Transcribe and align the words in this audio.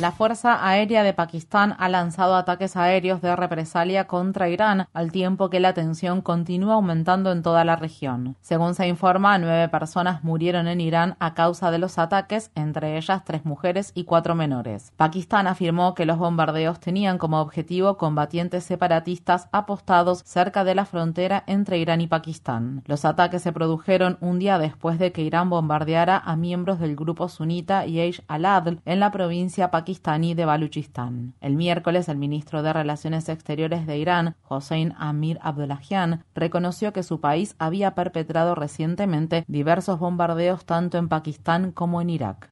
La 0.00 0.12
Fuerza 0.12 0.66
Aérea 0.66 1.02
de 1.02 1.12
Pakistán 1.12 1.76
ha 1.78 1.90
lanzado 1.90 2.34
ataques 2.34 2.74
aéreos 2.74 3.20
de 3.20 3.36
represalia 3.36 4.06
contra 4.06 4.48
Irán, 4.48 4.86
al 4.94 5.12
tiempo 5.12 5.50
que 5.50 5.60
la 5.60 5.74
tensión 5.74 6.22
continúa 6.22 6.76
aumentando 6.76 7.30
en 7.32 7.42
toda 7.42 7.66
la 7.66 7.76
región. 7.76 8.34
Según 8.40 8.74
se 8.74 8.88
informa, 8.88 9.36
nueve 9.36 9.68
personas 9.68 10.24
murieron 10.24 10.68
en 10.68 10.80
Irán 10.80 11.16
a 11.20 11.34
causa 11.34 11.70
de 11.70 11.76
los 11.76 11.98
ataques, 11.98 12.50
entre 12.54 12.96
ellas 12.96 13.24
tres 13.26 13.44
mujeres 13.44 13.92
y 13.94 14.04
cuatro 14.04 14.34
menores. 14.34 14.90
Pakistán 14.96 15.46
afirmó 15.46 15.94
que 15.94 16.06
los 16.06 16.16
bombardeos 16.16 16.80
tenían 16.80 17.18
como 17.18 17.38
objetivo 17.38 17.98
combatientes 17.98 18.64
separatistas 18.64 19.50
apostados 19.52 20.22
cerca 20.24 20.64
de 20.64 20.76
la 20.76 20.86
frontera 20.86 21.44
entre 21.46 21.76
Irán 21.76 22.00
y 22.00 22.06
Pakistán. 22.06 22.82
Los 22.86 23.04
ataques 23.04 23.42
se 23.42 23.52
produjeron 23.52 24.16
un 24.22 24.38
día 24.38 24.58
después 24.58 24.98
de 24.98 25.12
que 25.12 25.20
Irán 25.20 25.50
bombardeara 25.50 26.16
a 26.16 26.36
miembros 26.36 26.80
del 26.80 26.96
grupo 26.96 27.28
sunita 27.28 27.84
Yesh 27.84 28.22
al-Adl 28.28 28.80
en 28.86 28.98
la 28.98 29.10
provincia 29.10 29.70
pakistaní 29.70 29.89
de 29.90 30.44
Baluchistán. 30.44 31.34
El 31.40 31.56
miércoles, 31.56 32.08
el 32.08 32.16
ministro 32.16 32.62
de 32.62 32.72
Relaciones 32.72 33.28
Exteriores 33.28 33.86
de 33.86 33.98
Irán, 33.98 34.36
Hossein 34.48 34.94
Amir 34.98 35.38
Abdullahian, 35.42 36.24
reconoció 36.34 36.92
que 36.92 37.02
su 37.02 37.20
país 37.20 37.56
había 37.58 37.94
perpetrado 37.94 38.54
recientemente 38.54 39.44
diversos 39.48 39.98
bombardeos 39.98 40.64
tanto 40.64 40.98
en 40.98 41.08
Pakistán 41.08 41.72
como 41.72 42.00
en 42.00 42.10
Irak. 42.10 42.50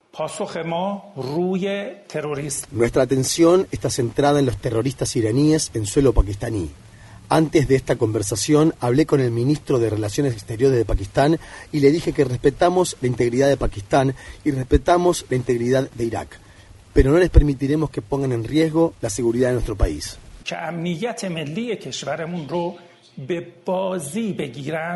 Nuestra 2.72 3.02
atención 3.02 3.66
está 3.70 3.90
centrada 3.90 4.40
en 4.40 4.46
los 4.46 4.56
terroristas 4.56 5.14
iraníes 5.14 5.70
en 5.74 5.86
suelo 5.86 6.12
pakistaní. 6.12 6.70
Antes 7.28 7.68
de 7.68 7.76
esta 7.76 7.96
conversación 7.96 8.74
hablé 8.80 9.06
con 9.06 9.20
el 9.20 9.30
ministro 9.30 9.78
de 9.78 9.90
Relaciones 9.90 10.32
Exteriores 10.32 10.76
de 10.76 10.84
Pakistán 10.84 11.38
y 11.72 11.80
le 11.80 11.92
dije 11.92 12.12
que 12.12 12.24
respetamos 12.24 12.96
la 13.00 13.06
integridad 13.06 13.48
de 13.48 13.58
Pakistán 13.58 14.14
y 14.44 14.50
respetamos 14.50 15.26
la 15.28 15.36
integridad 15.36 15.88
de 15.90 16.04
Irak 16.04 16.40
pero 16.98 17.12
no 17.12 17.18
les 17.18 17.30
permitiremos 17.30 17.90
que 17.90 18.02
pongan 18.02 18.32
en 18.32 18.42
riesgo 18.42 18.92
la 19.00 19.08
seguridad 19.08 19.50
de 19.50 19.52
nuestro 19.52 19.76
país. 19.76 20.18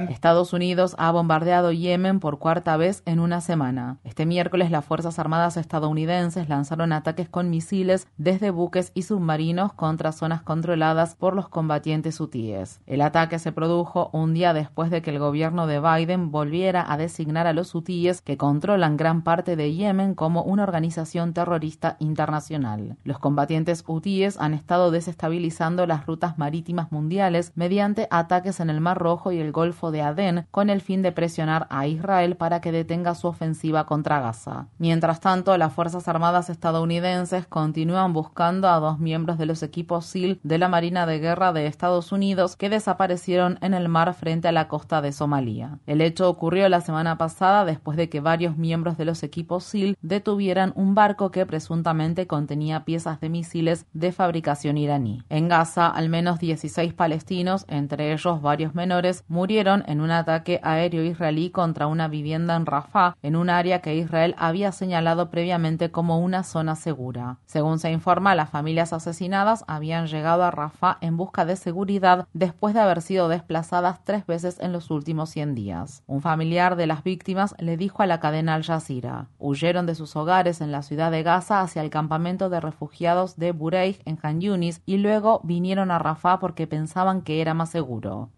Estados 0.08 0.52
Unidos 0.52 0.94
ha 0.96 1.10
bombardeado 1.10 1.72
Yemen 1.72 2.20
por 2.20 2.38
cuarta 2.38 2.76
vez 2.76 3.02
en 3.04 3.18
una 3.18 3.40
semana. 3.40 3.98
Este 4.04 4.26
miércoles 4.26 4.70
las 4.70 4.84
Fuerzas 4.84 5.18
Armadas 5.18 5.56
estadounidenses 5.56 6.48
lanzaron 6.48 6.92
ataques 6.92 7.28
con 7.28 7.50
misiles 7.50 8.06
desde 8.18 8.52
buques 8.52 8.92
y 8.94 9.02
submarinos 9.02 9.72
contra 9.72 10.12
zonas 10.12 10.40
controladas 10.40 11.16
por 11.16 11.34
los 11.34 11.48
combatientes 11.48 12.20
hutíes. 12.20 12.80
El 12.86 13.00
ataque 13.00 13.40
se 13.40 13.50
produjo 13.50 14.08
un 14.12 14.34
día 14.34 14.54
después 14.54 14.92
de 14.92 15.02
que 15.02 15.10
el 15.10 15.18
gobierno 15.18 15.66
de 15.66 15.80
Biden 15.80 16.30
volviera 16.30 16.92
a 16.92 16.96
designar 16.96 17.48
a 17.48 17.52
los 17.52 17.74
hutíes 17.74 18.22
que 18.22 18.36
controlan 18.36 18.96
gran 18.96 19.22
parte 19.22 19.56
de 19.56 19.74
Yemen 19.74 20.14
como 20.14 20.44
una 20.44 20.62
organización 20.62 21.32
terrorista 21.32 21.96
internacional. 21.98 22.96
Los 23.02 23.18
combatientes 23.18 23.82
hutíes 23.84 24.38
han 24.38 24.54
estado 24.54 24.92
desestabilizando 24.92 25.88
las 25.88 26.06
rutas 26.06 26.38
marítimas 26.38 26.92
mundiales 26.92 27.50
mediante 27.56 28.06
ataques 28.12 28.60
en 28.60 28.70
el 28.70 28.80
Mar 28.80 28.98
Rojo 28.98 29.32
y 29.32 29.38
el 29.38 29.52
Golfo 29.52 29.90
de 29.90 30.02
Adén 30.02 30.46
con 30.50 30.70
el 30.70 30.80
fin 30.80 31.02
de 31.02 31.12
presionar 31.12 31.66
a 31.70 31.86
Israel 31.86 32.36
para 32.36 32.60
que 32.60 32.72
detenga 32.72 33.14
su 33.14 33.26
ofensiva 33.26 33.86
contra 33.86 34.20
Gaza. 34.20 34.66
Mientras 34.78 35.20
tanto, 35.20 35.56
las 35.56 35.72
Fuerzas 35.72 36.08
Armadas 36.08 36.50
estadounidenses 36.50 37.46
continúan 37.46 38.12
buscando 38.12 38.68
a 38.68 38.78
dos 38.80 38.98
miembros 38.98 39.38
de 39.38 39.46
los 39.46 39.62
equipos 39.62 40.06
SEAL 40.06 40.38
de 40.42 40.58
la 40.58 40.68
Marina 40.68 41.06
de 41.06 41.18
Guerra 41.18 41.52
de 41.52 41.66
Estados 41.66 42.12
Unidos 42.12 42.56
que 42.56 42.68
desaparecieron 42.70 43.58
en 43.62 43.74
el 43.74 43.88
mar 43.88 44.12
frente 44.14 44.48
a 44.48 44.52
la 44.52 44.68
costa 44.68 45.00
de 45.00 45.12
Somalia. 45.12 45.78
El 45.86 46.00
hecho 46.00 46.28
ocurrió 46.28 46.68
la 46.68 46.80
semana 46.80 47.18
pasada 47.18 47.64
después 47.64 47.96
de 47.96 48.08
que 48.08 48.20
varios 48.20 48.56
miembros 48.56 48.98
de 48.98 49.04
los 49.04 49.22
equipos 49.22 49.64
SEAL 49.64 49.96
detuvieran 50.02 50.72
un 50.76 50.94
barco 50.94 51.30
que 51.30 51.46
presuntamente 51.46 52.26
contenía 52.26 52.84
piezas 52.84 53.20
de 53.20 53.28
misiles 53.28 53.86
de 53.92 54.12
fabricación 54.12 54.76
iraní. 54.76 55.22
En 55.28 55.48
Gaza, 55.48 55.88
al 55.88 56.08
menos 56.08 56.38
16 56.38 56.92
palestinos, 56.94 57.64
entre 57.68 58.01
ellos 58.10 58.42
varios 58.42 58.74
menores, 58.74 59.24
murieron 59.28 59.84
en 59.86 60.00
un 60.00 60.10
ataque 60.10 60.58
aéreo 60.64 61.04
israelí 61.04 61.50
contra 61.50 61.86
una 61.86 62.08
vivienda 62.08 62.56
en 62.56 62.66
Rafah, 62.66 63.16
en 63.22 63.36
un 63.36 63.50
área 63.50 63.80
que 63.80 63.94
Israel 63.94 64.34
había 64.38 64.72
señalado 64.72 65.30
previamente 65.30 65.90
como 65.90 66.18
una 66.18 66.42
zona 66.42 66.74
segura. 66.74 67.38
Según 67.46 67.78
se 67.78 67.92
informa, 67.92 68.34
las 68.34 68.50
familias 68.50 68.92
asesinadas 68.92 69.64
habían 69.68 70.06
llegado 70.06 70.42
a 70.42 70.50
Rafah 70.50 70.98
en 71.00 71.16
busca 71.16 71.44
de 71.44 71.56
seguridad 71.56 72.26
después 72.32 72.74
de 72.74 72.80
haber 72.80 73.02
sido 73.02 73.28
desplazadas 73.28 74.04
tres 74.04 74.26
veces 74.26 74.58
en 74.60 74.72
los 74.72 74.90
últimos 74.90 75.30
100 75.30 75.54
días. 75.54 76.02
Un 76.06 76.22
familiar 76.22 76.76
de 76.76 76.86
las 76.86 77.04
víctimas 77.04 77.54
le 77.58 77.76
dijo 77.76 78.02
a 78.02 78.06
la 78.06 78.20
cadena 78.20 78.54
Al 78.54 78.64
Jazeera, 78.64 79.28
huyeron 79.38 79.86
de 79.86 79.94
sus 79.94 80.16
hogares 80.16 80.60
en 80.60 80.72
la 80.72 80.82
ciudad 80.82 81.10
de 81.10 81.22
Gaza 81.22 81.60
hacia 81.60 81.82
el 81.82 81.90
campamento 81.90 82.48
de 82.48 82.60
refugiados 82.60 83.36
de 83.36 83.52
Bureij 83.52 84.00
en 84.04 84.18
Han 84.22 84.40
Yunis 84.40 84.82
y 84.86 84.98
luego 84.98 85.40
vinieron 85.44 85.90
a 85.90 85.98
Rafah 85.98 86.38
porque 86.38 86.66
pensaban 86.66 87.22
que 87.22 87.40
era 87.40 87.54
más 87.54 87.70
seguro. 87.70 87.81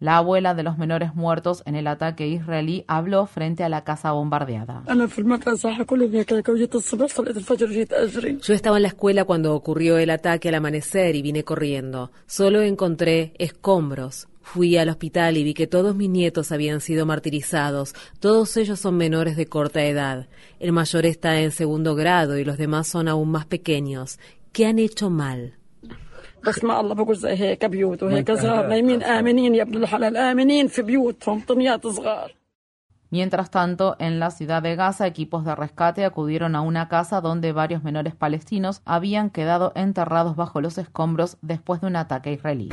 La 0.00 0.18
abuela 0.18 0.54
de 0.54 0.62
los 0.62 0.78
menores 0.78 1.14
muertos 1.14 1.62
en 1.66 1.74
el 1.74 1.86
ataque 1.86 2.26
israelí 2.26 2.84
habló 2.88 3.26
frente 3.26 3.64
a 3.64 3.68
la 3.68 3.84
casa 3.84 4.12
bombardeada. 4.12 4.82
Yo 8.42 8.54
estaba 8.54 8.76
en 8.76 8.82
la 8.82 8.88
escuela 8.88 9.24
cuando 9.24 9.54
ocurrió 9.54 9.98
el 9.98 10.10
ataque 10.10 10.48
al 10.48 10.56
amanecer 10.56 11.16
y 11.16 11.22
vine 11.22 11.44
corriendo. 11.44 12.10
Solo 12.26 12.62
encontré 12.62 13.34
escombros. 13.38 14.28
Fui 14.42 14.76
al 14.76 14.90
hospital 14.90 15.38
y 15.38 15.42
vi 15.42 15.54
que 15.54 15.66
todos 15.66 15.96
mis 15.96 16.10
nietos 16.10 16.52
habían 16.52 16.82
sido 16.82 17.06
martirizados. 17.06 17.94
Todos 18.20 18.56
ellos 18.58 18.78
son 18.78 18.96
menores 18.96 19.36
de 19.36 19.46
corta 19.46 19.82
edad. 19.84 20.28
El 20.60 20.72
mayor 20.72 21.06
está 21.06 21.40
en 21.40 21.50
segundo 21.50 21.94
grado 21.94 22.38
y 22.38 22.44
los 22.44 22.58
demás 22.58 22.86
son 22.86 23.08
aún 23.08 23.30
más 23.30 23.46
pequeños. 23.46 24.18
¿Qué 24.52 24.66
han 24.66 24.78
hecho 24.78 25.08
mal? 25.08 25.54
Mientras 33.14 33.48
tanto, 33.48 33.94
en 34.00 34.18
la 34.18 34.32
ciudad 34.32 34.60
de 34.60 34.74
Gaza, 34.74 35.06
equipos 35.06 35.44
de 35.44 35.54
rescate 35.54 36.04
acudieron 36.04 36.56
a 36.56 36.62
una 36.62 36.88
casa 36.88 37.20
donde 37.20 37.52
varios 37.52 37.84
menores 37.84 38.16
palestinos 38.16 38.82
habían 38.84 39.30
quedado 39.30 39.70
enterrados 39.76 40.34
bajo 40.34 40.60
los 40.60 40.78
escombros 40.78 41.36
después 41.40 41.80
de 41.80 41.86
un 41.86 41.94
ataque 41.94 42.32
israelí. 42.32 42.70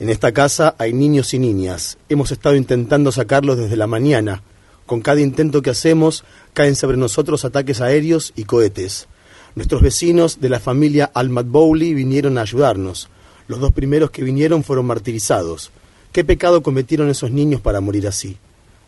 En 0.00 0.08
esta 0.08 0.30
casa 0.30 0.76
hay 0.78 0.92
niños 0.92 1.34
y 1.34 1.40
niñas. 1.40 1.98
Hemos 2.08 2.30
estado 2.30 2.54
intentando 2.54 3.10
sacarlos 3.10 3.58
desde 3.58 3.76
la 3.76 3.88
mañana. 3.88 4.44
Con 4.86 5.00
cada 5.00 5.20
intento 5.20 5.62
que 5.62 5.70
hacemos, 5.70 6.24
caen 6.52 6.76
sobre 6.76 6.96
nosotros 6.96 7.44
ataques 7.44 7.80
aéreos 7.80 8.32
y 8.36 8.44
cohetes. 8.44 9.08
Nuestros 9.54 9.82
vecinos 9.82 10.40
de 10.40 10.48
la 10.48 10.60
familia 10.60 11.10
Al-Madbouli 11.12 11.92
vinieron 11.94 12.38
a 12.38 12.42
ayudarnos. 12.42 13.08
Los 13.48 13.58
dos 13.58 13.72
primeros 13.72 14.10
que 14.10 14.22
vinieron 14.22 14.62
fueron 14.62 14.86
martirizados. 14.86 15.72
¿Qué 16.12 16.24
pecado 16.24 16.62
cometieron 16.62 17.08
esos 17.08 17.32
niños 17.32 17.60
para 17.60 17.80
morir 17.80 18.06
así? 18.06 18.36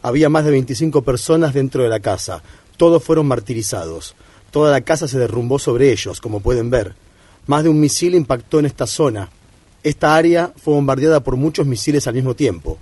Había 0.02 0.28
más 0.28 0.44
de 0.44 0.52
25 0.52 1.02
personas 1.02 1.54
dentro 1.54 1.82
de 1.82 1.88
la 1.88 2.00
casa. 2.00 2.42
Todos 2.76 3.02
fueron 3.02 3.26
martirizados. 3.26 4.14
Toda 4.50 4.70
la 4.70 4.82
casa 4.82 5.08
se 5.08 5.18
derrumbó 5.18 5.58
sobre 5.58 5.90
ellos, 5.90 6.20
como 6.20 6.40
pueden 6.40 6.70
ver. 6.70 6.94
Más 7.46 7.64
de 7.64 7.68
un 7.68 7.80
misil 7.80 8.14
impactó 8.14 8.60
en 8.60 8.66
esta 8.66 8.86
zona. 8.86 9.30
Esta 9.82 10.14
área 10.14 10.52
fue 10.56 10.74
bombardeada 10.74 11.20
por 11.20 11.36
muchos 11.36 11.66
misiles 11.66 12.06
al 12.06 12.14
mismo 12.14 12.34
tiempo. 12.34 12.78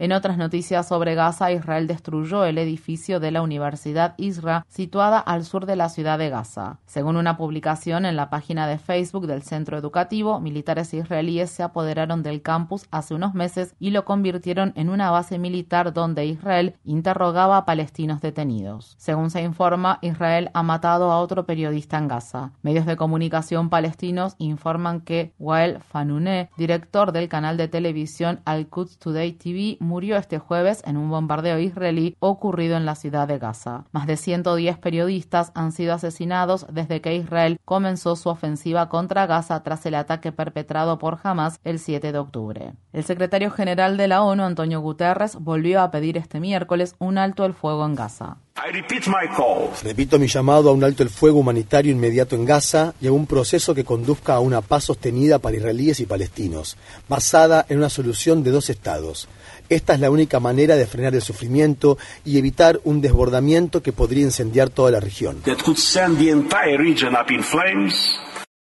En 0.00 0.12
otras 0.12 0.38
noticias 0.38 0.88
sobre 0.88 1.14
Gaza, 1.14 1.52
Israel 1.52 1.86
destruyó 1.86 2.46
el 2.46 2.56
edificio 2.56 3.20
de 3.20 3.32
la 3.32 3.42
Universidad 3.42 4.14
Isra, 4.16 4.64
situada 4.66 5.18
al 5.18 5.44
sur 5.44 5.66
de 5.66 5.76
la 5.76 5.90
ciudad 5.90 6.18
de 6.18 6.30
Gaza. 6.30 6.78
Según 6.86 7.16
una 7.16 7.36
publicación 7.36 8.06
en 8.06 8.16
la 8.16 8.30
página 8.30 8.66
de 8.66 8.78
Facebook 8.78 9.26
del 9.26 9.42
centro 9.42 9.76
educativo, 9.76 10.40
militares 10.40 10.94
israelíes 10.94 11.50
se 11.50 11.62
apoderaron 11.62 12.22
del 12.22 12.40
campus 12.40 12.86
hace 12.90 13.12
unos 13.12 13.34
meses 13.34 13.74
y 13.78 13.90
lo 13.90 14.06
convirtieron 14.06 14.72
en 14.74 14.88
una 14.88 15.10
base 15.10 15.38
militar 15.38 15.92
donde 15.92 16.24
Israel 16.24 16.76
interrogaba 16.82 17.58
a 17.58 17.66
palestinos 17.66 18.22
detenidos. 18.22 18.94
Según 18.96 19.28
se 19.28 19.42
informa, 19.42 19.98
Israel 20.00 20.50
ha 20.54 20.62
matado 20.62 21.12
a 21.12 21.20
otro 21.20 21.44
periodista 21.44 21.98
en 21.98 22.08
Gaza. 22.08 22.52
Medios 22.62 22.86
de 22.86 22.96
comunicación 22.96 23.68
palestinos 23.68 24.34
informan 24.38 25.02
que 25.02 25.34
Wael 25.38 25.80
Fanune, 25.80 26.48
director 26.56 27.12
del 27.12 27.28
canal 27.28 27.58
de 27.58 27.68
televisión 27.68 28.40
Al-Quds 28.46 28.96
Today 28.96 29.32
TV, 29.32 29.76
murió 29.90 30.16
este 30.16 30.38
jueves 30.38 30.82
en 30.86 30.96
un 30.96 31.10
bombardeo 31.10 31.58
israelí 31.58 32.16
ocurrido 32.20 32.76
en 32.76 32.86
la 32.86 32.94
ciudad 32.94 33.26
de 33.26 33.40
Gaza. 33.40 33.86
Más 33.90 34.06
de 34.06 34.16
110 34.16 34.78
periodistas 34.78 35.50
han 35.54 35.72
sido 35.72 35.94
asesinados 35.94 36.64
desde 36.70 37.00
que 37.00 37.16
Israel 37.16 37.58
comenzó 37.64 38.14
su 38.14 38.28
ofensiva 38.28 38.88
contra 38.88 39.26
Gaza 39.26 39.64
tras 39.64 39.84
el 39.86 39.96
ataque 39.96 40.30
perpetrado 40.30 40.98
por 40.98 41.18
Hamas 41.24 41.58
el 41.64 41.80
7 41.80 42.12
de 42.12 42.18
octubre. 42.18 42.72
El 42.92 43.02
secretario 43.02 43.50
general 43.50 43.96
de 43.96 44.06
la 44.06 44.22
ONU, 44.22 44.44
Antonio 44.44 44.80
Guterres, 44.80 45.34
volvió 45.34 45.80
a 45.80 45.90
pedir 45.90 46.16
este 46.16 46.38
miércoles 46.38 46.94
un 47.00 47.18
alto 47.18 47.44
el 47.44 47.52
fuego 47.52 47.84
en 47.84 47.96
Gaza. 47.96 48.36
Repito 49.82 50.18
mi 50.18 50.26
llamado 50.26 50.70
a 50.70 50.72
un 50.72 50.84
alto 50.84 51.02
el 51.02 51.08
fuego 51.08 51.38
humanitario 51.38 51.92
inmediato 51.92 52.36
en 52.36 52.44
Gaza 52.44 52.94
y 53.00 53.06
a 53.06 53.12
un 53.12 53.26
proceso 53.26 53.74
que 53.74 53.84
conduzca 53.84 54.34
a 54.34 54.40
una 54.40 54.60
paz 54.60 54.84
sostenida 54.84 55.38
para 55.38 55.56
israelíes 55.56 56.00
y 56.00 56.06
palestinos, 56.06 56.76
basada 57.08 57.64
en 57.68 57.78
una 57.78 57.88
solución 57.88 58.42
de 58.42 58.50
dos 58.50 58.68
estados. 58.68 59.28
Esta 59.70 59.94
es 59.94 60.00
la 60.00 60.10
única 60.10 60.40
manera 60.40 60.74
de 60.74 60.84
frenar 60.84 61.14
el 61.14 61.22
sufrimiento 61.22 61.96
y 62.24 62.38
evitar 62.38 62.80
un 62.82 63.00
desbordamiento 63.00 63.82
que 63.82 63.92
podría 63.92 64.24
incendiar 64.24 64.68
toda 64.68 64.90
la 64.90 64.98
región. 64.98 65.40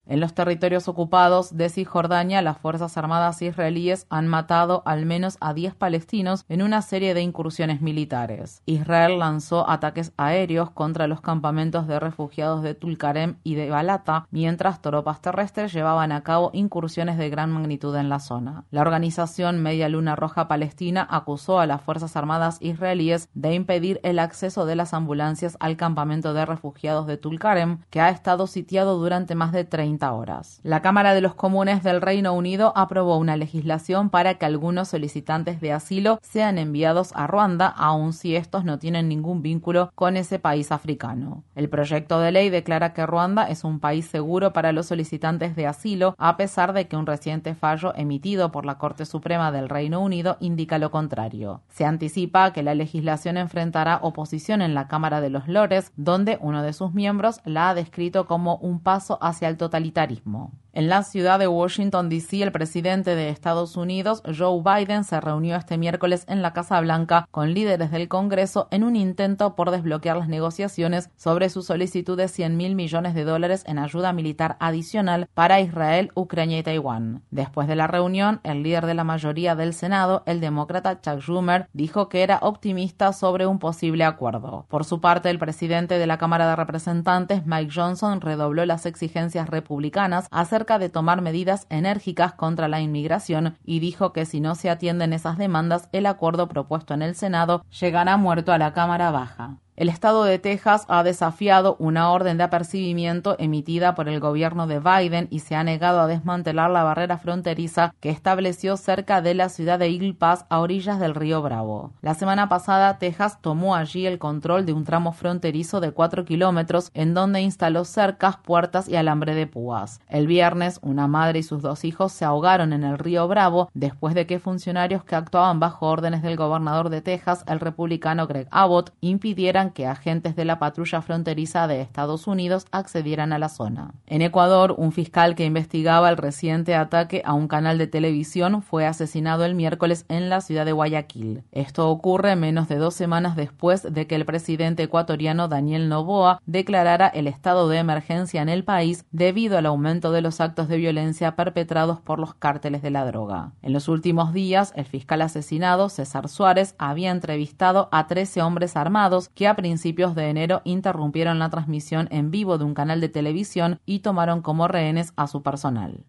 En 0.08 0.20
los 0.20 0.36
territorios 0.36 0.88
ocupados 0.88 1.58
de 1.58 1.68
Cisjordania, 1.68 2.44
las 2.44 2.60
Fuerzas 2.60 2.96
Armadas 2.96 3.42
israelíes 3.42 4.06
han 4.12 4.28
matado 4.28 4.84
al 4.86 5.08
menos 5.08 5.38
a 5.42 5.56
10 5.56 5.74
palestinos 5.74 6.46
en 6.48 6.62
una 6.62 6.84
serie 6.84 7.16
de 7.16 7.22
incursiones 7.22 7.82
militares. 7.82 8.62
Israel 8.68 9.18
lanzó 9.18 9.68
ataques 9.68 10.14
aéreos 10.16 10.70
contra 10.70 11.08
los 11.08 11.22
campamentos 11.22 11.88
de 11.88 12.00
refugiados 12.00 12.62
de 12.62 12.76
Tulkarem 12.76 13.38
y 13.44 13.56
de 13.56 13.72
Balata, 13.72 14.28
mientras 14.30 14.80
tropas 14.84 15.22
terrestres 15.22 15.74
llevaban 15.74 16.12
a 16.12 16.22
cabo 16.22 16.52
incursiones 16.54 17.18
de 17.18 17.32
gran 17.32 17.52
magnitud 17.52 17.96
en 17.96 18.08
la 18.08 18.20
zona. 18.20 18.66
La 18.70 18.82
organización 18.82 19.64
Media 19.64 19.90
Luna 19.90 20.16
Roja 20.16 20.48
Palestina 20.48 21.08
acusó 21.10 21.60
a 21.60 21.66
las 21.66 21.82
Fuerzas 21.82 22.16
Armadas 22.16 22.60
israelíes 22.62 23.30
de 23.34 23.56
impedir 23.56 24.00
el 24.04 24.20
acceso 24.20 24.68
de 24.68 24.76
las 24.76 24.94
ambulancias 24.94 25.58
al 25.60 25.78
campamento 25.78 26.36
de 26.36 26.46
refugiados 26.46 27.08
de 27.08 27.18
Tulkarem, 27.18 27.80
que 27.90 28.02
ha 28.02 28.10
estado 28.10 28.46
sitiado 28.46 29.00
durante 29.00 29.34
más 29.34 29.52
de 29.52 29.64
30 29.64 29.95
horas. 30.04 30.60
La 30.64 30.82
Cámara 30.82 31.14
de 31.14 31.22
los 31.22 31.36
Comunes 31.36 31.84
del 31.84 32.02
Reino 32.02 32.34
Unido 32.34 32.74
aprobó 32.76 33.18
una 33.18 33.38
legislación 33.38 34.10
para 34.10 34.36
que 34.36 34.46
algunos 34.46 34.90
solicitantes 34.90 35.62
de 35.62 35.72
asilo 35.72 36.20
sean 36.22 36.58
enviados 36.58 37.12
a 37.16 37.28
Ruanda, 37.28 37.68
aun 37.68 38.14
si 38.14 38.36
estos 38.36 38.66
no 38.66 38.80
tienen 38.80 39.08
ningún 39.08 39.42
vínculo 39.42 39.92
con 39.96 40.18
ese 40.18 40.40
país 40.40 40.72
africano. 40.72 41.44
El 41.56 41.70
proyecto 41.70 42.20
de 42.20 42.32
ley 42.32 42.50
declara 42.50 42.94
que 42.94 43.06
Ruanda 43.06 43.50
es 43.50 43.64
un 43.64 43.80
país 43.80 44.06
seguro 44.06 44.54
para 44.54 44.72
los 44.72 44.88
solicitantes 44.88 45.56
de 45.56 45.68
asilo, 45.68 46.16
a 46.18 46.38
pesar 46.38 46.74
de 46.74 46.88
que 46.88 46.98
un 46.98 47.06
reciente 47.06 47.56
fallo 47.56 47.94
emitido 47.96 48.52
por 48.52 48.66
la 48.66 48.78
Corte 48.78 49.06
Suprema 49.06 49.52
del 49.52 49.70
Reino 49.70 50.02
Unido 50.02 50.38
indica 50.40 50.78
lo 50.78 50.92
contrario. 50.92 51.62
Se 51.70 51.86
anticipa 51.86 52.52
que 52.54 52.64
la 52.64 52.76
legislación 52.76 53.38
enfrentará 53.38 54.00
oposición 54.02 54.62
en 54.62 54.74
la 54.74 54.88
Cámara 54.88 55.22
de 55.22 55.30
los 55.30 55.48
Lores, 55.48 55.92
donde 55.96 56.38
uno 56.42 56.62
de 56.62 56.74
sus 56.74 56.94
miembros 56.94 57.42
la 57.46 57.70
ha 57.70 57.76
descrito 57.76 58.26
como 58.26 58.58
un 58.58 58.80
paso 58.80 59.18
hacia 59.22 59.48
el 59.48 59.58
totalitarismo 59.58 59.85
totalitarismo 59.92 60.52
en 60.76 60.90
la 60.90 61.04
ciudad 61.04 61.40
de 61.40 61.48
Washington, 61.48 62.10
D.C., 62.10 62.44
el 62.44 62.52
presidente 62.52 63.16
de 63.16 63.30
Estados 63.30 63.76
Unidos, 63.76 64.22
Joe 64.26 64.62
Biden, 64.62 65.04
se 65.04 65.20
reunió 65.20 65.56
este 65.56 65.78
miércoles 65.78 66.26
en 66.28 66.42
la 66.42 66.54
Casa 66.54 66.80
Blanca 66.82 67.28
con 67.32 67.54
líderes 67.54 67.92
del 67.92 68.08
Congreso 68.08 68.68
en 68.72 68.84
un 68.84 68.96
intento 68.96 69.56
por 69.56 69.72
desbloquear 69.72 70.18
las 70.18 70.28
negociaciones 70.28 71.10
sobre 71.16 71.50
su 71.50 71.62
solicitud 71.62 72.18
de 72.18 72.28
100 72.28 72.56
mil 72.56 72.76
millones 72.76 73.14
de 73.14 73.24
dólares 73.24 73.64
en 73.68 73.80
ayuda 73.80 74.14
militar 74.14 74.58
adicional 74.60 75.28
para 75.34 75.60
Israel, 75.60 76.12
Ucrania 76.16 76.60
y 76.60 76.64
Taiwán. 76.64 77.24
Después 77.32 77.68
de 77.68 77.76
la 77.76 77.88
reunión, 77.88 78.40
el 78.44 78.64
líder 78.64 78.86
de 78.86 78.94
la 78.94 79.04
mayoría 79.04 79.56
del 79.56 79.74
Senado, 79.74 80.24
el 80.26 80.40
demócrata 80.40 81.02
Chuck 81.02 81.20
Schumer, 81.20 81.68
dijo 81.74 82.10
que 82.10 82.24
era 82.24 82.40
optimista 82.42 83.14
sobre 83.14 83.48
un 83.48 83.60
posible 83.60 84.04
acuerdo. 84.04 84.66
Por 84.70 84.86
su 84.86 85.02
parte, 85.02 85.30
el 85.30 85.40
presidente 85.40 85.98
de 85.98 86.08
la 86.08 86.18
Cámara 86.18 86.48
de 86.48 86.56
Representantes, 86.56 87.46
Mike 87.46 87.72
Johnson, 87.74 88.22
redobló 88.22 88.66
las 88.66 88.86
exigencias 88.86 89.50
republicanas 89.50 89.66
republicanas 89.76 90.28
de 90.66 90.90
tomar 90.90 91.22
medidas 91.22 91.68
enérgicas 91.70 92.34
contra 92.34 92.68
la 92.68 92.82
inmigración 92.82 93.58
y 93.64 93.80
dijo 93.80 94.12
que 94.12 94.26
si 94.26 94.42
no 94.42 94.56
se 94.56 94.70
atienden 94.70 95.14
esas 95.14 95.38
demandas, 95.38 95.88
el 95.92 96.06
acuerdo 96.08 96.48
propuesto 96.48 96.94
en 96.94 97.02
el 97.02 97.16
Senado 97.16 97.64
llegará 97.80 98.18
muerto 98.18 98.52
a 98.52 98.58
la 98.58 98.74
Cámara 98.74 99.12
Baja. 99.12 99.60
El 99.78 99.90
estado 99.90 100.24
de 100.24 100.40
Texas 100.40 100.86
ha 100.88 101.04
desafiado 101.04 101.76
una 101.80 102.10
orden 102.10 102.38
de 102.38 102.46
apercibimiento 102.46 103.36
emitida 103.40 103.94
por 103.94 104.08
el 104.08 104.22
gobierno 104.22 104.68
de 104.68 104.80
Biden 104.80 105.28
y 105.32 105.40
se 105.40 105.56
ha 105.56 105.66
negado 105.66 106.00
a 106.00 106.08
desmantelar 106.08 106.72
la 106.72 106.84
barrera 106.84 107.18
fronteriza 107.18 107.94
que 108.00 108.10
estableció 108.10 108.78
cerca 108.78 109.22
de 109.22 109.34
la 109.34 109.50
ciudad 109.50 109.78
de 109.78 109.88
Eagle 109.88 110.14
Pass 110.14 110.46
a 110.48 110.60
orillas 110.60 110.98
del 111.02 111.14
río 111.14 111.42
Bravo. 111.42 111.92
La 112.02 112.14
semana 112.14 112.48
pasada, 112.48 113.00
Texas 113.00 113.42
tomó 113.42 113.76
allí 113.76 114.06
el 114.06 114.18
control 114.18 114.66
de 114.66 114.72
un 114.72 114.86
tramo 114.86 115.12
fronterizo 115.12 115.82
de 115.82 115.92
4 115.92 116.24
kilómetros 116.24 116.90
en 116.94 117.14
donde 117.14 117.42
instaló 117.42 117.84
cercas, 117.84 118.38
puertas 118.38 118.88
y 118.88 118.96
alambre 118.96 119.36
de 119.36 119.46
púas. 119.46 120.00
El 120.08 120.26
viernes, 120.26 120.80
una 120.84 121.10
madre 121.10 121.40
y 121.40 121.44
sus 121.44 121.62
dos 121.62 121.84
hijos 121.84 122.14
se 122.14 122.24
ahogaron 122.24 122.72
en 122.72 122.86
el 122.86 122.98
río 122.98 123.28
Bravo 123.28 123.70
después 123.74 124.16
de 124.16 124.26
que 124.26 124.40
funcionarios 124.40 125.04
que 125.04 125.18
actuaban 125.18 125.60
bajo 125.60 125.88
órdenes 125.88 126.22
del 126.22 126.38
gobernador 126.38 126.88
de 126.88 127.02
Texas, 127.02 127.44
el 127.46 127.60
republicano 127.60 128.26
Greg 128.26 128.48
Abbott, 128.52 128.94
impidieran 129.02 129.65
que 129.72 129.88
agentes 129.88 130.36
de 130.36 130.46
la 130.46 130.60
patrulla 130.60 131.02
fronteriza 131.02 131.68
de 131.68 131.82
Estados 131.82 132.28
Unidos 132.28 132.66
accedieran 132.72 133.34
a 133.34 133.40
la 133.40 133.50
zona. 133.50 133.94
En 134.08 134.22
Ecuador, 134.22 134.76
un 134.78 134.92
fiscal 134.92 135.36
que 135.36 135.46
investigaba 135.46 136.10
el 136.10 136.18
reciente 136.18 136.76
ataque 136.76 137.22
a 137.26 137.34
un 137.34 137.48
canal 137.48 137.78
de 137.78 137.88
televisión 137.88 138.62
fue 138.62 138.86
asesinado 138.86 139.46
el 139.46 139.56
miércoles 139.56 140.06
en 140.10 140.30
la 140.30 140.42
ciudad 140.42 140.66
de 140.66 140.72
Guayaquil. 140.72 141.44
Esto 141.52 141.90
ocurre 141.90 142.36
menos 142.36 142.68
de 142.68 142.78
dos 142.78 142.94
semanas 142.94 143.36
después 143.36 143.84
de 143.84 144.08
que 144.08 144.16
el 144.16 144.26
presidente 144.26 144.84
ecuatoriano 144.84 145.48
Daniel 145.48 145.90
Noboa 145.90 146.42
declarara 146.46 147.08
el 147.08 147.28
estado 147.28 147.70
de 147.70 147.78
emergencia 147.78 148.42
en 148.42 148.50
el 148.50 148.64
país 148.64 149.06
debido 149.12 149.58
al 149.58 149.66
aumento 149.66 150.12
de 150.12 150.22
los 150.22 150.42
actos 150.42 150.68
de 150.68 150.78
violencia 150.78 151.36
perpetrados 151.36 152.00
por 152.02 152.20
los 152.20 152.34
cárteles 152.34 152.82
de 152.82 152.92
la 152.92 153.06
droga. 153.06 153.52
En 153.62 153.74
los 153.74 153.88
últimos 153.88 154.34
días, 154.34 154.74
el 154.76 154.86
fiscal 154.86 155.22
asesinado, 155.22 155.90
César 155.90 156.30
Suárez, 156.30 156.76
había 156.78 157.12
entrevistado 157.12 157.90
a 157.92 158.08
13 158.08 158.42
hombres 158.42 158.76
armados 158.76 159.30
que 159.30 159.48
principios 159.56 160.16
de 160.16 160.30
enero 160.30 160.62
interrumpieron 160.64 161.40
la 161.40 161.50
transmisión 161.50 162.08
en 162.12 162.32
vivo 162.32 162.58
de 162.58 162.66
un 162.66 162.74
canal 162.74 163.02
de 163.02 163.10
televisión 163.10 163.80
y 163.86 164.00
tomaron 164.00 164.42
como 164.42 164.68
rehenes 164.68 165.14
a 165.16 165.28
su 165.28 165.44
personal. 165.44 166.06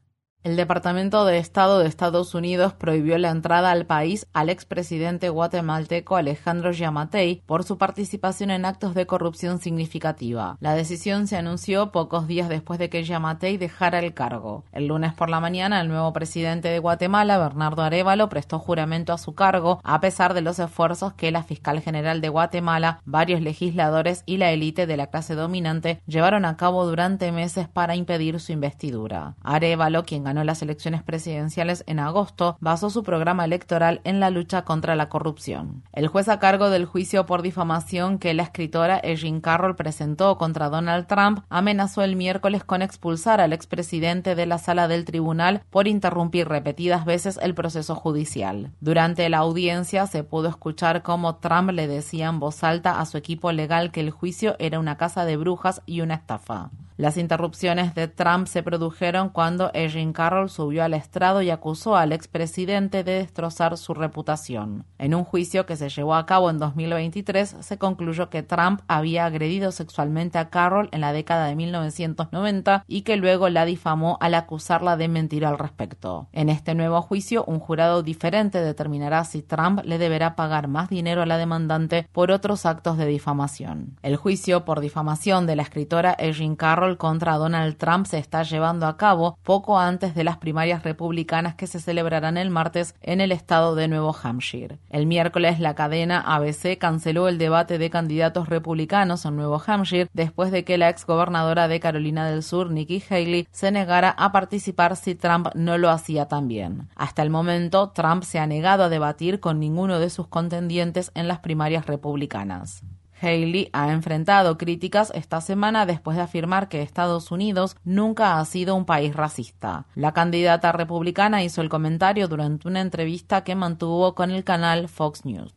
El 0.47 0.55
Departamento 0.55 1.25
de 1.25 1.39
Estado 1.39 1.81
de 1.81 1.89
Estados 1.89 2.33
Unidos 2.33 2.73
prohibió 2.73 3.19
la 3.19 3.31
entrada 3.31 3.73
al 3.73 3.85
país 3.85 4.29
al 4.33 4.49
expresidente 4.49 5.29
guatemalteco 5.29 6.15
Alejandro 6.15 6.71
Yamatei 6.71 7.43
por 7.47 7.65
su 7.65 7.79
participación 7.79 8.53
en 8.53 8.65
actos 8.65 8.95
de 8.95 9.07
corrupción 9.07 9.59
significativa. 9.59 10.57
La 10.61 10.77
decisión 10.77 11.27
se 11.27 11.37
anunció 11.37 11.91
pocos 11.91 12.29
días 12.29 12.49
después 12.49 12.79
de 12.79 12.89
que 12.89 13.03
Yamatei 13.03 13.57
dejara 13.57 13.99
el 13.99 14.15
cargo. 14.15 14.63
El 14.71 14.87
lunes 14.87 15.15
por 15.15 15.31
la 15.31 15.41
mañana, 15.41 15.81
el 15.81 15.89
nuevo 15.89 16.13
presidente 16.13 16.69
de 16.69 16.79
Guatemala, 16.79 17.39
Bernardo 17.39 17.83
Arevalo, 17.83 18.29
prestó 18.29 18.61
juramento 18.61 19.13
a 19.13 19.19
su 19.19 19.35
cargo 19.35 19.81
a 19.83 20.01
pesar 20.01 20.33
de 20.33 20.43
los 20.43 20.61
esfuerzos 20.61 21.15
que 21.15 21.33
la 21.33 21.43
fiscal 21.43 21.81
general 21.81 22.21
de 22.21 22.29
Guatemala, 22.29 23.01
varios 23.05 23.41
legisladores 23.41 24.23
y 24.27 24.37
la 24.37 24.53
élite 24.53 24.87
de 24.87 24.97
la 24.97 25.09
clase 25.09 25.35
dominante 25.35 26.01
llevaron 26.07 26.45
a 26.45 26.57
cabo 26.57 26.87
durante 26.87 27.33
meses 27.33 27.67
para 27.67 27.97
impedir 27.97 28.39
su 28.39 28.53
investidura. 28.53 29.35
Arevalo, 29.43 30.05
quien 30.05 30.23
ganó 30.23 30.36
las 30.45 30.63
elecciones 30.63 31.03
presidenciales 31.03 31.85
en 31.87 31.99
agosto, 31.99 32.57
basó 32.61 32.91
su 32.91 33.03
programa 33.03 33.45
electoral 33.45 34.01
en 34.05 34.21
la 34.21 34.31
lucha 34.31 34.63
contra 34.63 34.97
la 34.97 35.09
corrupción. 35.09 35.83
El 35.93 36.09
juez 36.09 36.29
a 36.29 36.39
cargo 36.39 36.71
del 36.71 36.87
juicio 36.87 37.27
por 37.27 37.43
difamación 37.43 38.19
que 38.19 38.35
la 38.35 38.43
escritora 38.43 38.99
Erin 38.99 39.41
Carroll 39.41 39.77
presentó 39.77 40.39
contra 40.39 40.69
Donald 40.69 41.07
Trump 41.07 41.41
amenazó 41.49 42.03
el 42.03 42.17
miércoles 42.17 42.65
con 42.65 42.83
expulsar 42.83 43.41
al 43.41 43.53
expresidente 43.53 44.35
de 44.35 44.47
la 44.47 44.59
sala 44.59 44.89
del 44.89 45.05
tribunal 45.05 45.63
por 45.71 45.89
interrumpir 45.89 46.49
repetidas 46.49 47.05
veces 47.05 47.39
el 47.43 47.55
proceso 47.55 47.95
judicial. 47.95 48.73
Durante 48.81 49.29
la 49.29 49.39
audiencia 49.39 50.07
se 50.07 50.25
pudo 50.25 50.49
escuchar 50.49 51.03
cómo 51.03 51.37
Trump 51.37 51.71
le 51.71 51.87
decía 51.87 52.27
en 52.29 52.41
voz 52.41 52.63
alta 52.65 53.01
a 53.01 53.07
su 53.07 53.17
equipo 53.17 53.53
legal 53.53 53.91
que 53.91 54.01
el 54.01 54.11
juicio 54.11 54.57
era 54.59 54.79
una 54.79 54.97
casa 54.97 55.25
de 55.25 55.37
brujas 55.37 55.83
y 55.87 56.01
una 56.01 56.15
estafa. 56.15 56.71
Las 56.99 57.19
interrupciones 57.19 57.95
de 57.95 58.09
Trump 58.09 58.47
se 58.47 58.63
produjeron 58.63 59.29
cuando 59.29 59.71
Erin 59.75 60.15
Carroll 60.15 60.49
subió 60.49 60.83
al 60.83 60.95
estrado 60.95 61.43
y 61.43 61.51
acusó 61.51 61.95
al 61.95 62.13
expresidente 62.13 63.05
de 63.05 63.19
destrozar 63.19 63.77
su 63.77 63.93
reputación. 63.93 64.87
En 64.97 65.15
un 65.15 65.25
juicio 65.25 65.67
que 65.67 65.77
se 65.77 65.91
llevó 65.91 66.15
a 66.15 66.25
cabo 66.25 66.49
en 66.49 66.59
2023, 66.59 67.57
se 67.61 67.77
concluyó 67.77 68.31
que 68.31 68.43
Trump 68.43 68.81
había 68.89 69.27
agredido 69.27 69.73
sexualmente 69.73 70.39
a 70.39 70.49
Carroll 70.49 70.89
en 70.91 71.03
la 71.03 71.13
década 71.13 71.49
de 71.49 71.55
1990 71.55 72.85
y 72.89 73.03
que 73.03 73.17
luego 73.17 73.51
la 73.51 73.67
difamó 73.67 74.17
al 74.23 74.35
acusarla 74.35 74.97
de 74.97 75.09
mentir 75.09 75.45
al 75.45 75.59
respecto. 75.59 76.29
En 76.33 76.49
este 76.49 76.75
nuevo 76.75 77.03
juicio, 77.03 77.45
un 77.45 77.61
jurado 77.61 78.03
diferente 78.03 78.63
determinará 78.63 79.25
si 79.25 79.43
Trump 79.43 79.83
le 79.85 79.99
deberá 79.99 80.35
pagar 80.35 80.67
más 80.67 80.89
dinero 80.89 81.21
a 81.21 81.27
la 81.27 81.37
demandante 81.37 82.09
por 82.13 82.31
otros 82.31 82.65
actos 82.65 82.97
de 82.97 83.05
difamación. 83.05 83.99
El 84.03 84.17
juicio 84.17 84.65
por 84.65 84.81
difamación 84.81 85.47
de 85.47 85.57
la 85.57 85.63
escritora 85.63 86.17
Erin 86.19 86.57
Carroll 86.57 86.86
contra 86.95 87.37
Donald 87.37 87.77
Trump 87.77 88.07
se 88.07 88.19
está 88.19 88.45
llevando 88.45 88.87
a 88.87 88.97
cabo 88.97 89.37
poco 89.43 89.79
antes 89.79 90.15
de 90.15 90.23
las 90.23 90.39
primarias 90.39 90.85
republicanas 90.85 91.57
que 91.57 91.67
se 91.67 91.81
celebrarán 91.81 92.37
el 92.37 92.51
martes 92.51 92.95
en 93.03 93.21
el 93.21 93.33
estado 93.33 93.75
de 93.75 93.89
Nuevo 93.89 94.15
Hampshire. 94.23 94.79
El 94.91 95.07
miércoles 95.07 95.59
la 95.59 95.75
cadena 95.75 96.21
ABC 96.21 96.79
canceló 96.79 97.27
el 97.29 97.39
debate 97.39 97.79
de 97.79 97.91
candidatos 97.91 98.49
republicanos 98.49 99.25
en 99.25 99.37
Nuevo 99.37 99.61
Hampshire 99.67 100.09
después 100.13 100.53
de 100.53 100.65
que 100.65 100.79
la 100.79 100.89
exgobernadora 100.89 101.67
de 101.67 101.81
Carolina 101.81 102.29
del 102.29 102.43
Sur, 102.43 102.71
Nikki 102.71 103.03
Haley, 103.11 103.49
se 103.51 103.73
negara 103.73 104.11
a 104.11 104.31
participar 104.31 104.97
si 104.97 105.15
Trump 105.15 105.49
no 105.55 105.79
lo 105.79 105.91
hacía 105.91 106.27
también. 106.27 106.89
Hasta 106.95 107.23
el 107.23 107.31
momento, 107.31 107.91
Trump 107.91 108.23
se 108.23 108.39
ha 108.39 108.47
negado 108.47 108.85
a 108.85 108.89
debatir 108.89 109.41
con 109.41 109.59
ninguno 109.59 109.99
de 109.99 110.11
sus 110.11 110.29
contendientes 110.29 111.11
en 111.15 111.27
las 111.27 111.41
primarias 111.41 111.87
republicanas. 111.87 112.83
Haley 113.21 113.71
ha 113.73 113.93
enfrentado 113.93 114.59
críticas 114.59 115.13
esta 115.15 115.41
semana 115.41 115.87
después 115.87 116.17
de 116.17 116.23
afirmar 116.23 116.69
que 116.69 116.83
Estados 116.83 117.31
Unidos 117.31 117.77
nunca 117.85 118.39
ha 118.39 118.45
sido 118.45 118.75
un 118.75 118.85
país 118.85 119.15
racista. 119.15 119.87
La 119.95 120.13
candidata 120.13 120.73
republicana 120.73 121.43
hizo 121.43 121.63
el 121.63 121.69
comentario 121.69 122.29
durante 122.29 122.69
una 122.69 122.81
entrevista 122.81 123.45
que 123.45 123.55
mantuvo 123.55 124.15
con 124.15 124.31
el 124.31 124.45
canal 124.45 124.89
Fox 124.89 125.25
News. 125.25 125.55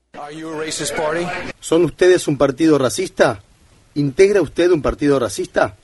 ¿Son 1.59 1.83
ustedes 1.85 2.27
un 2.27 2.37
partido 2.37 2.77
racista? 2.77 3.41
¿Integra 3.95 4.41
usted 4.41 4.71
un 4.71 4.81
partido 4.81 5.19
racista? 5.19 5.75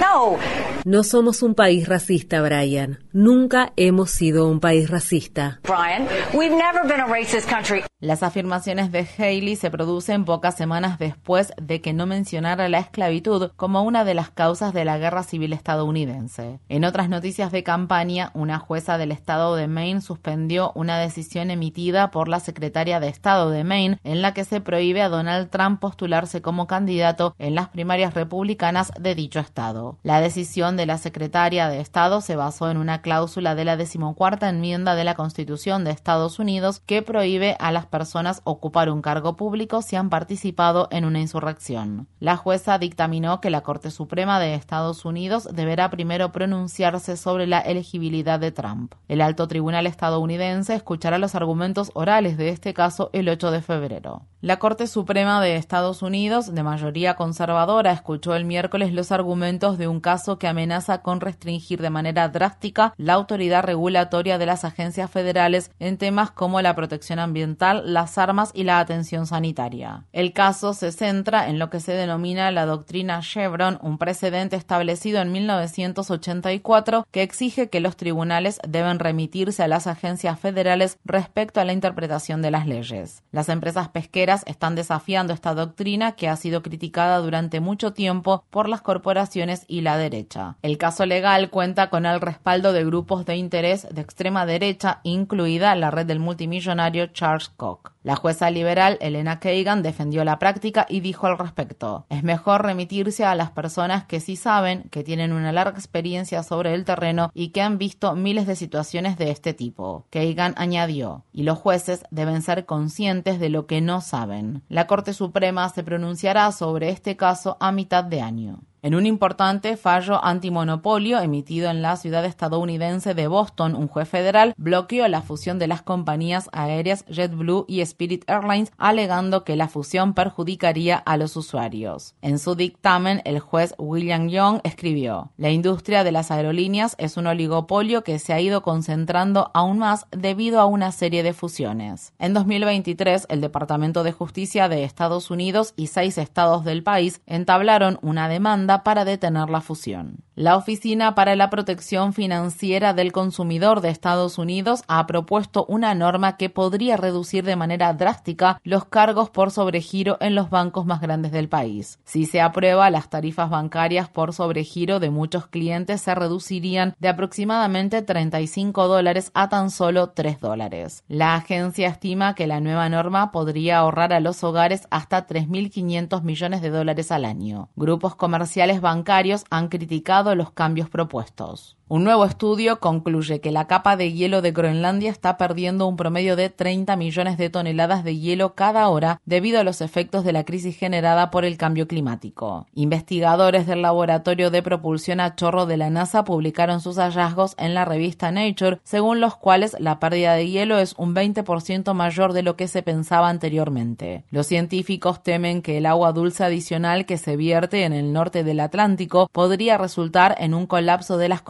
No. 0.00 0.36
No 0.84 1.02
somos 1.02 1.42
un 1.42 1.54
país 1.54 1.88
racista, 1.88 2.42
Brian. 2.42 2.98
Nunca 3.12 3.72
hemos 3.74 4.12
sido 4.12 4.46
un 4.46 4.60
país 4.60 4.88
racista. 4.88 5.58
Brian, 5.64 6.06
we've 6.32 6.54
never 6.54 6.86
been 6.86 7.00
a 7.00 7.06
racist 7.06 7.48
country. 7.50 7.82
Las 7.98 8.22
afirmaciones 8.22 8.92
de 8.92 9.06
Haley 9.18 9.56
se 9.56 9.70
producen 9.70 10.24
pocas 10.24 10.56
semanas 10.56 10.98
después 10.98 11.52
de 11.60 11.82
que 11.82 11.92
no 11.92 12.06
mencionara 12.06 12.68
la 12.68 12.78
esclavitud 12.78 13.50
como 13.56 13.82
una 13.82 14.04
de 14.04 14.14
las 14.14 14.30
causas 14.30 14.72
de 14.72 14.86
la 14.86 14.96
guerra 14.96 15.22
civil 15.22 15.52
estadounidense. 15.52 16.60
En 16.68 16.84
otras 16.84 17.10
noticias 17.10 17.52
de 17.52 17.62
campaña, 17.62 18.30
una 18.32 18.58
jueza 18.58 18.96
del 18.96 19.12
estado 19.12 19.54
de 19.56 19.66
Maine 19.66 20.00
suspendió 20.00 20.72
una 20.74 20.98
decisión 20.98 21.50
emitida 21.50 22.10
por 22.10 22.28
la 22.28 22.40
secretaria 22.40 23.00
de 23.00 23.08
Estado 23.08 23.50
de 23.50 23.64
Maine 23.64 23.98
en 24.02 24.22
la 24.22 24.32
que 24.32 24.44
se 24.44 24.62
prohíbe 24.62 25.02
a 25.02 25.10
Donald 25.10 25.50
Trump 25.50 25.80
postularse 25.80 26.40
como 26.40 26.66
candidato 26.66 27.34
en 27.38 27.54
las 27.54 27.68
primarias 27.68 28.14
republicanas 28.14 28.92
de 28.98 29.14
dicho 29.14 29.40
estado. 29.40 29.98
La 30.04 30.22
decisión 30.22 30.78
de 30.78 30.86
la 30.86 30.96
secretaria 30.96 31.68
de 31.68 31.80
Estado 31.80 32.22
se 32.22 32.36
basó 32.36 32.70
en 32.70 32.78
una 32.78 32.99
cláusula 33.00 33.54
de 33.54 33.64
la 33.64 33.76
decimocuarta 33.76 34.48
enmienda 34.48 34.94
de 34.94 35.04
la 35.04 35.14
Constitución 35.14 35.84
de 35.84 35.90
Estados 35.90 36.38
Unidos 36.38 36.80
que 36.80 37.02
prohíbe 37.02 37.56
a 37.58 37.72
las 37.72 37.86
personas 37.86 38.40
ocupar 38.44 38.90
un 38.90 39.02
cargo 39.02 39.36
público 39.36 39.82
si 39.82 39.96
han 39.96 40.10
participado 40.10 40.88
en 40.90 41.04
una 41.04 41.20
insurrección. 41.20 42.08
La 42.18 42.36
jueza 42.36 42.78
dictaminó 42.78 43.40
que 43.40 43.50
la 43.50 43.62
Corte 43.62 43.90
Suprema 43.90 44.40
de 44.40 44.54
Estados 44.54 45.04
Unidos 45.04 45.48
deberá 45.52 45.90
primero 45.90 46.32
pronunciarse 46.32 47.16
sobre 47.16 47.46
la 47.46 47.60
elegibilidad 47.60 48.38
de 48.38 48.52
Trump. 48.52 48.94
El 49.08 49.20
alto 49.20 49.48
tribunal 49.48 49.86
estadounidense 49.86 50.74
escuchará 50.74 51.18
los 51.18 51.34
argumentos 51.34 51.90
orales 51.94 52.36
de 52.36 52.50
este 52.50 52.74
caso 52.74 53.10
el 53.12 53.28
8 53.28 53.50
de 53.50 53.62
febrero. 53.62 54.22
La 54.42 54.58
Corte 54.58 54.86
Suprema 54.86 55.42
de 55.42 55.56
Estados 55.56 56.00
Unidos, 56.00 56.54
de 56.54 56.62
mayoría 56.62 57.14
conservadora, 57.14 57.92
escuchó 57.92 58.34
el 58.34 58.46
miércoles 58.46 58.92
los 58.94 59.12
argumentos 59.12 59.76
de 59.76 59.86
un 59.86 60.00
caso 60.00 60.38
que 60.38 60.48
amenaza 60.48 61.02
con 61.02 61.20
restringir 61.20 61.82
de 61.82 61.90
manera 61.90 62.28
drástica 62.30 62.89
la 62.96 63.14
autoridad 63.14 63.64
regulatoria 63.64 64.38
de 64.38 64.46
las 64.46 64.64
agencias 64.64 65.10
federales 65.10 65.70
en 65.78 65.98
temas 65.98 66.30
como 66.30 66.60
la 66.62 66.74
protección 66.74 67.18
ambiental, 67.18 67.82
las 67.92 68.18
armas 68.18 68.50
y 68.54 68.64
la 68.64 68.78
atención 68.78 69.26
sanitaria. 69.26 70.04
El 70.12 70.32
caso 70.32 70.74
se 70.74 70.92
centra 70.92 71.48
en 71.48 71.58
lo 71.58 71.70
que 71.70 71.80
se 71.80 71.92
denomina 71.92 72.50
la 72.50 72.66
doctrina 72.66 73.20
Chevron, 73.20 73.78
un 73.82 73.98
precedente 73.98 74.56
establecido 74.56 75.20
en 75.20 75.32
1984 75.32 77.06
que 77.10 77.22
exige 77.22 77.68
que 77.68 77.80
los 77.80 77.96
tribunales 77.96 78.58
deben 78.66 78.98
remitirse 78.98 79.62
a 79.62 79.68
las 79.68 79.86
agencias 79.86 80.38
federales 80.38 80.98
respecto 81.04 81.60
a 81.60 81.64
la 81.64 81.72
interpretación 81.72 82.42
de 82.42 82.50
las 82.50 82.66
leyes. 82.66 83.22
Las 83.32 83.48
empresas 83.48 83.88
pesqueras 83.88 84.42
están 84.46 84.74
desafiando 84.74 85.32
esta 85.32 85.54
doctrina 85.54 86.12
que 86.12 86.28
ha 86.28 86.36
sido 86.36 86.62
criticada 86.62 87.18
durante 87.18 87.60
mucho 87.60 87.92
tiempo 87.92 88.44
por 88.50 88.68
las 88.68 88.82
corporaciones 88.82 89.64
y 89.68 89.82
la 89.82 89.96
derecha. 89.96 90.56
El 90.62 90.78
caso 90.78 91.06
legal 91.06 91.50
cuenta 91.50 91.90
con 91.90 92.06
el 92.06 92.20
respaldo 92.20 92.72
de 92.72 92.79
grupos 92.84 93.24
de 93.26 93.36
interés 93.36 93.86
de 93.90 94.00
extrema 94.00 94.46
derecha, 94.46 95.00
incluida 95.02 95.74
la 95.74 95.90
red 95.90 96.06
del 96.06 96.20
multimillonario 96.20 97.08
Charles 97.08 97.48
Koch. 97.48 97.92
La 98.02 98.16
jueza 98.16 98.50
liberal 98.50 98.96
Elena 99.02 99.40
Kagan 99.40 99.82
defendió 99.82 100.24
la 100.24 100.38
práctica 100.38 100.86
y 100.88 101.00
dijo 101.00 101.26
al 101.26 101.36
respecto, 101.36 102.06
es 102.08 102.22
mejor 102.22 102.64
remitirse 102.64 103.26
a 103.26 103.34
las 103.34 103.50
personas 103.50 104.06
que 104.06 104.20
sí 104.20 104.36
saben, 104.36 104.84
que 104.90 105.04
tienen 105.04 105.32
una 105.32 105.52
larga 105.52 105.76
experiencia 105.78 106.42
sobre 106.42 106.72
el 106.72 106.86
terreno 106.86 107.30
y 107.34 107.48
que 107.48 107.60
han 107.60 107.76
visto 107.76 108.16
miles 108.16 108.46
de 108.46 108.56
situaciones 108.56 109.18
de 109.18 109.30
este 109.30 109.52
tipo. 109.52 110.06
Kagan 110.08 110.54
añadió, 110.56 111.24
y 111.30 111.42
los 111.42 111.58
jueces 111.58 112.04
deben 112.10 112.40
ser 112.40 112.64
conscientes 112.64 113.38
de 113.38 113.50
lo 113.50 113.66
que 113.66 113.82
no 113.82 114.00
saben. 114.00 114.62
La 114.70 114.86
Corte 114.86 115.12
Suprema 115.12 115.68
se 115.68 115.84
pronunciará 115.84 116.52
sobre 116.52 116.88
este 116.88 117.18
caso 117.18 117.58
a 117.60 117.70
mitad 117.70 118.02
de 118.02 118.22
año. 118.22 118.60
En 118.82 118.94
un 118.94 119.04
importante 119.04 119.76
fallo 119.76 120.24
antimonopolio 120.24 121.20
emitido 121.20 121.68
en 121.68 121.82
la 121.82 121.96
ciudad 121.96 122.24
estadounidense 122.24 123.12
de 123.12 123.26
Boston, 123.26 123.74
un 123.74 123.88
juez 123.88 124.08
federal 124.08 124.54
bloqueó 124.56 125.06
la 125.06 125.20
fusión 125.20 125.58
de 125.58 125.66
las 125.66 125.82
compañías 125.82 126.48
aéreas 126.52 127.04
JetBlue 127.06 127.66
y 127.68 127.82
Spirit 127.90 128.24
Airlines, 128.28 128.72
alegando 128.78 129.44
que 129.44 129.56
la 129.56 129.68
fusión 129.68 130.14
perjudicaría 130.14 130.96
a 130.96 131.16
los 131.16 131.36
usuarios. 131.36 132.14
En 132.22 132.38
su 132.38 132.54
dictamen, 132.54 133.20
el 133.24 133.40
juez 133.40 133.74
William 133.78 134.28
Young 134.28 134.60
escribió: 134.64 135.30
La 135.36 135.50
industria 135.50 136.04
de 136.04 136.12
las 136.12 136.30
aerolíneas 136.30 136.94
es 136.98 137.16
un 137.16 137.26
oligopolio 137.26 138.02
que 138.04 138.18
se 138.18 138.32
ha 138.32 138.40
ido 138.40 138.62
concentrando 138.62 139.50
aún 139.54 139.78
más 139.78 140.06
debido 140.10 140.60
a 140.60 140.66
una 140.66 140.92
serie 140.92 141.22
de 141.22 141.32
fusiones. 141.32 142.12
En 142.18 142.34
2023, 142.34 143.26
el 143.28 143.40
Departamento 143.40 144.02
de 144.02 144.12
Justicia 144.12 144.68
de 144.68 144.84
Estados 144.84 145.30
Unidos 145.30 145.74
y 145.76 145.88
seis 145.88 146.18
estados 146.18 146.64
del 146.64 146.82
país 146.82 147.20
entablaron 147.26 147.98
una 148.02 148.28
demanda 148.28 148.82
para 148.84 149.04
detener 149.04 149.50
la 149.50 149.60
fusión. 149.60 150.24
La 150.40 150.56
Oficina 150.56 151.14
para 151.14 151.36
la 151.36 151.50
Protección 151.50 152.14
Financiera 152.14 152.94
del 152.94 153.12
Consumidor 153.12 153.82
de 153.82 153.90
Estados 153.90 154.38
Unidos 154.38 154.84
ha 154.88 155.06
propuesto 155.06 155.66
una 155.68 155.94
norma 155.94 156.38
que 156.38 156.48
podría 156.48 156.96
reducir 156.96 157.44
de 157.44 157.56
manera 157.56 157.92
drástica 157.92 158.58
los 158.64 158.86
cargos 158.86 159.28
por 159.28 159.50
sobregiro 159.50 160.16
en 160.18 160.34
los 160.34 160.48
bancos 160.48 160.86
más 160.86 161.02
grandes 161.02 161.30
del 161.30 161.50
país. 161.50 161.98
Si 162.06 162.24
se 162.24 162.40
aprueba, 162.40 162.88
las 162.88 163.10
tarifas 163.10 163.50
bancarias 163.50 164.08
por 164.08 164.32
sobregiro 164.32 164.98
de 164.98 165.10
muchos 165.10 165.46
clientes 165.46 166.00
se 166.00 166.14
reducirían 166.14 166.96
de 166.98 167.08
aproximadamente 167.10 168.00
35 168.00 168.88
dólares 168.88 169.32
a 169.34 169.50
tan 169.50 169.70
solo 169.70 170.08
3 170.08 170.40
dólares. 170.40 171.04
La 171.06 171.34
agencia 171.34 171.88
estima 171.88 172.34
que 172.34 172.46
la 172.46 172.60
nueva 172.60 172.88
norma 172.88 173.30
podría 173.30 173.80
ahorrar 173.80 174.14
a 174.14 174.20
los 174.20 174.42
hogares 174.42 174.88
hasta 174.90 175.26
3.500 175.26 176.22
millones 176.22 176.62
de 176.62 176.70
dólares 176.70 177.12
al 177.12 177.26
año. 177.26 177.68
Grupos 177.76 178.14
comerciales 178.14 178.80
bancarios 178.80 179.44
han 179.50 179.68
criticado 179.68 180.29
los 180.34 180.52
cambios 180.52 180.88
propuestos. 180.88 181.79
Un 181.92 182.04
nuevo 182.04 182.24
estudio 182.24 182.78
concluye 182.78 183.40
que 183.40 183.50
la 183.50 183.66
capa 183.66 183.96
de 183.96 184.12
hielo 184.12 184.42
de 184.42 184.52
Groenlandia 184.52 185.10
está 185.10 185.36
perdiendo 185.36 185.88
un 185.88 185.96
promedio 185.96 186.36
de 186.36 186.48
30 186.48 186.94
millones 186.94 187.36
de 187.36 187.50
toneladas 187.50 188.04
de 188.04 188.16
hielo 188.16 188.54
cada 188.54 188.88
hora 188.88 189.20
debido 189.26 189.58
a 189.58 189.64
los 189.64 189.80
efectos 189.80 190.22
de 190.22 190.32
la 190.32 190.44
crisis 190.44 190.76
generada 190.76 191.32
por 191.32 191.44
el 191.44 191.56
cambio 191.56 191.88
climático. 191.88 192.68
Investigadores 192.74 193.66
del 193.66 193.82
Laboratorio 193.82 194.52
de 194.52 194.62
Propulsión 194.62 195.18
a 195.18 195.34
Chorro 195.34 195.66
de 195.66 195.78
la 195.78 195.90
NASA 195.90 196.22
publicaron 196.22 196.80
sus 196.80 196.94
hallazgos 196.98 197.56
en 197.58 197.74
la 197.74 197.84
revista 197.84 198.30
Nature, 198.30 198.78
según 198.84 199.18
los 199.18 199.34
cuales 199.34 199.74
la 199.80 199.98
pérdida 199.98 200.34
de 200.34 200.48
hielo 200.48 200.78
es 200.78 200.94
un 200.96 201.12
20% 201.12 201.92
mayor 201.92 202.34
de 202.34 202.44
lo 202.44 202.54
que 202.54 202.68
se 202.68 202.84
pensaba 202.84 203.28
anteriormente. 203.28 204.22
Los 204.30 204.46
científicos 204.46 205.24
temen 205.24 205.60
que 205.60 205.78
el 205.78 205.86
agua 205.86 206.12
dulce 206.12 206.44
adicional 206.44 207.04
que 207.04 207.18
se 207.18 207.34
vierte 207.34 207.82
en 207.82 207.94
el 207.94 208.12
norte 208.12 208.44
del 208.44 208.60
Atlántico 208.60 209.28
podría 209.32 209.76
resultar 209.76 210.36
en 210.38 210.54
un 210.54 210.68
colapso 210.68 211.18
de 211.18 211.28
las 211.28 211.42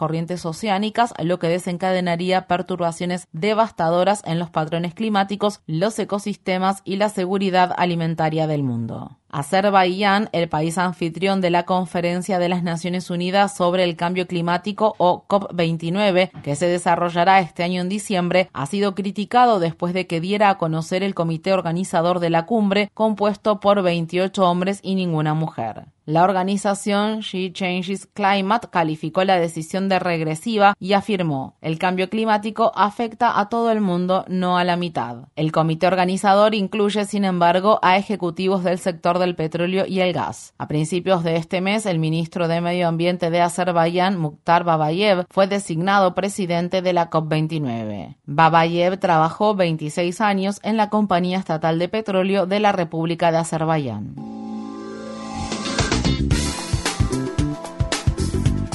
oceánicas, 0.45 1.13
lo 1.21 1.39
que 1.39 1.47
desencadenaría 1.47 2.47
perturbaciones 2.47 3.27
devastadoras 3.31 4.21
en 4.25 4.39
los 4.39 4.49
patrones 4.49 4.93
climáticos, 4.93 5.61
los 5.67 5.97
ecosistemas 5.99 6.81
y 6.83 6.95
la 6.95 7.09
seguridad 7.09 7.73
alimentaria 7.77 8.47
del 8.47 8.63
mundo. 8.63 9.20
Azerbaiyán, 9.31 10.29
el 10.31 10.49
país 10.49 10.77
anfitrión 10.77 11.41
de 11.41 11.49
la 11.49 11.63
Conferencia 11.63 12.39
de 12.39 12.49
las 12.49 12.63
Naciones 12.63 13.09
Unidas 13.09 13.55
sobre 13.55 13.83
el 13.83 13.95
Cambio 13.95 14.27
Climático 14.27 14.95
o 14.97 15.25
COP29, 15.27 16.31
que 16.41 16.55
se 16.55 16.67
desarrollará 16.67 17.39
este 17.39 17.63
año 17.63 17.81
en 17.81 17.89
diciembre, 17.89 18.49
ha 18.53 18.65
sido 18.65 18.95
criticado 18.95 19.59
después 19.59 19.93
de 19.93 20.07
que 20.07 20.21
diera 20.21 20.49
a 20.49 20.57
conocer 20.57 21.03
el 21.03 21.15
comité 21.15 21.53
organizador 21.53 22.19
de 22.19 22.29
la 22.29 22.45
cumbre, 22.45 22.89
compuesto 22.93 23.59
por 23.59 23.81
28 23.81 24.43
hombres 24.43 24.79
y 24.83 24.95
ninguna 24.95 25.33
mujer. 25.33 25.85
La 26.05 26.23
organización 26.23 27.19
She 27.19 27.53
Changes 27.53 28.07
Climate 28.07 28.69
calificó 28.71 29.23
la 29.23 29.39
decisión 29.39 29.87
de 29.87 29.99
regresiva 29.99 30.73
y 30.79 30.93
afirmó, 30.93 31.55
el 31.61 31.77
cambio 31.77 32.09
climático 32.09 32.71
afecta 32.75 33.39
a 33.39 33.49
todo 33.49 33.71
el 33.71 33.81
mundo, 33.81 34.25
no 34.27 34.57
a 34.57 34.63
la 34.63 34.77
mitad. 34.77 35.27
El 35.35 35.51
comité 35.51 35.85
organizador 35.85 36.55
incluye, 36.55 37.05
sin 37.05 37.23
embargo, 37.23 37.79
a 37.83 37.97
ejecutivos 37.97 38.63
del 38.63 38.79
sector 38.79 39.19
del 39.21 39.35
petróleo 39.35 39.85
y 39.87 40.01
el 40.01 40.11
gas. 40.11 40.53
A 40.57 40.67
principios 40.67 41.23
de 41.23 41.37
este 41.37 41.61
mes, 41.61 41.85
el 41.85 41.99
ministro 41.99 42.49
de 42.49 42.59
Medio 42.59 42.89
Ambiente 42.89 43.29
de 43.29 43.39
Azerbaiyán, 43.39 44.19
Mukhtar 44.19 44.65
Babayev, 44.65 45.25
fue 45.29 45.47
designado 45.47 46.13
presidente 46.13 46.81
de 46.81 46.91
la 46.91 47.09
COP29. 47.09 48.17
Babayev 48.25 48.99
trabajó 48.99 49.55
26 49.55 50.19
años 50.19 50.59
en 50.63 50.75
la 50.75 50.89
compañía 50.89 51.39
estatal 51.39 51.79
de 51.79 51.87
petróleo 51.87 52.45
de 52.45 52.59
la 52.59 52.73
República 52.73 53.31
de 53.31 53.37
Azerbaiyán. 53.37 54.15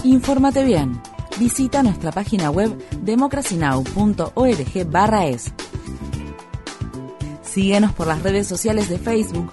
Infórmate 0.05 0.65
bien. 0.65 0.99
Visita 1.39 1.83
nuestra 1.83 2.13
página 2.13 2.51
web 2.51 2.75
democracynow.org/es. 3.03 5.53
Síguenos 7.43 7.93
por 7.93 8.07
las 8.07 8.23
redes 8.23 8.47
sociales 8.47 8.89
de 8.89 8.97
Facebook, 8.99 9.53